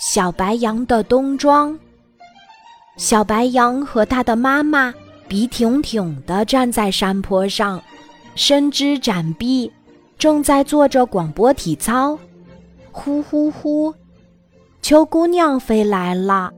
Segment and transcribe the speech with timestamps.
[0.00, 1.78] 小白羊的冬装。
[2.96, 4.94] 小白羊和它的妈妈
[5.28, 7.80] 笔挺挺地站在山坡上，
[8.34, 9.70] 伸枝展臂，
[10.16, 12.18] 正在做着广播体操。
[12.90, 13.94] 呼呼呼！
[14.80, 16.50] 秋姑娘飞来了，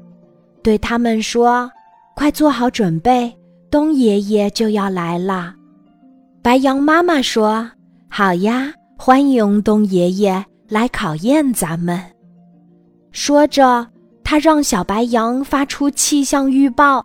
[0.62, 1.68] 对他们说
[2.14, 3.36] ：“快做好准备，
[3.68, 5.52] 冬爷爷就要来了。”
[6.43, 7.68] 白羊妈妈说
[8.09, 12.00] ：“好呀，欢迎冬爷爷来考验咱们。”
[13.12, 13.86] 说着，
[14.24, 17.05] 他让小白羊发出气象预报。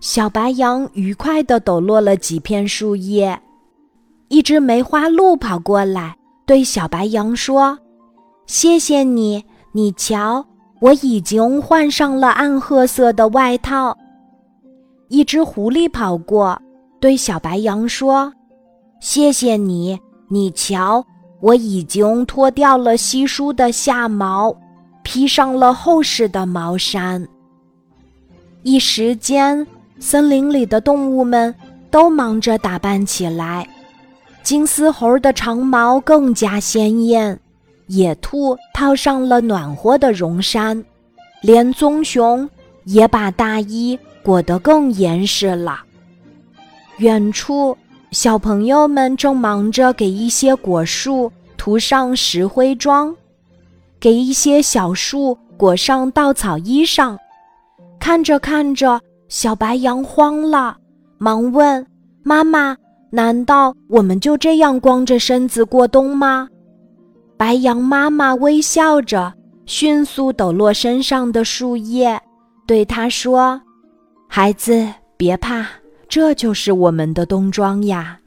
[0.00, 3.38] 小白羊愉快地抖落了几片树叶。
[4.28, 7.78] 一只梅花鹿跑过来，对小白羊说
[8.48, 10.44] ：“谢谢你，你瞧，
[10.80, 13.96] 我已经换上了暗褐色的外套。”
[15.08, 16.58] 一只狐狸跑过，
[16.98, 18.32] 对小白羊说
[18.98, 21.04] ：“谢谢你，你瞧，
[21.42, 24.56] 我已经脱掉了稀疏的下毛。”
[25.02, 27.26] 披上了厚实的毛衫。
[28.62, 29.66] 一时间，
[29.98, 31.54] 森林里的动物们
[31.90, 33.68] 都忙着打扮起来。
[34.42, 37.38] 金丝猴的长毛更加鲜艳，
[37.86, 40.84] 野兔套上了暖和的绒衫，
[41.40, 42.48] 连棕熊
[42.84, 45.80] 也把大衣裹得更严实了。
[46.98, 47.76] 远处，
[48.10, 53.14] 小朋友们正忙着给一些果树涂上石灰妆。
[54.02, 57.16] 给一些小树裹上稻草衣裳，
[58.00, 60.76] 看着看着，小白羊慌了，
[61.18, 61.86] 忙问
[62.24, 62.76] 妈妈
[63.10, 66.48] ：“难道我们就这样光着身子过冬吗？”
[67.38, 69.32] 白羊妈妈微笑着，
[69.66, 72.20] 迅速抖落身上的树叶，
[72.66, 73.62] 对他说
[74.26, 74.84] ：“孩子，
[75.16, 75.64] 别怕，
[76.08, 78.18] 这就是我们的冬装呀。”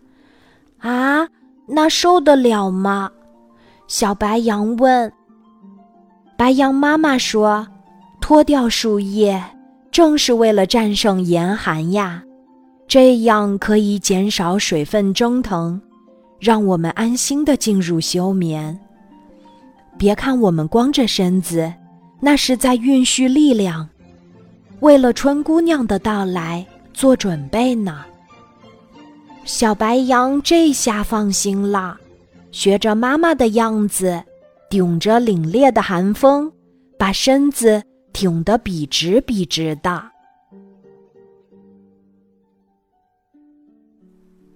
[0.79, 1.27] 啊，
[1.67, 3.11] 那受得了吗？
[3.89, 5.11] 小白羊问。
[6.37, 7.65] 白羊妈妈说
[8.19, 9.41] ：“脱掉树叶，
[9.89, 12.21] 正是为了战胜严寒呀，
[12.87, 15.81] 这样可以减少水分蒸腾，
[16.37, 18.77] 让我们安心的进入休眠。
[19.97, 21.73] 别看我们光着身子，
[22.19, 23.87] 那是在蕴蓄力量，
[24.81, 28.03] 为了春姑娘的到来做准备呢。”
[29.45, 31.95] 小白羊这下放心了，
[32.51, 34.21] 学着妈妈的样子。
[34.69, 36.51] 顶着凛冽的寒风，
[36.97, 37.81] 把身子
[38.11, 40.03] 挺得笔直笔直的。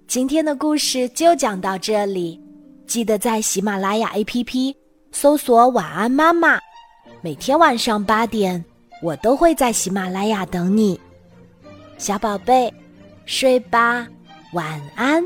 [0.07, 2.41] 今天的故事就讲到这里，
[2.87, 4.75] 记得在喜马拉雅 APP
[5.11, 6.59] 搜索“晚安妈妈”，
[7.21, 8.63] 每天晚上八点，
[9.03, 10.99] 我都会在喜马拉雅等你，
[11.99, 12.73] 小宝贝，
[13.25, 14.07] 睡吧，
[14.53, 15.23] 晚安。